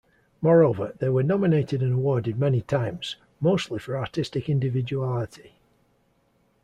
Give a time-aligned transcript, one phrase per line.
[0.41, 5.59] Moreover, they were nominated and awarded many times- mostly for artistic individuality.